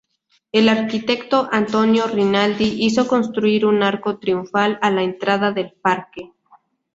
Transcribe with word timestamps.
El 0.51 0.67
arquitecto, 0.67 1.47
Antonio 1.51 2.07
Rinaldi, 2.07 2.77
hizo 2.83 3.07
construir 3.07 3.67
un 3.67 3.83
arco 3.83 4.17
triunfal 4.17 4.79
a 4.81 4.89
la 4.89 5.03
entrada 5.03 5.51
del 5.51 5.73
parque. 5.73 6.31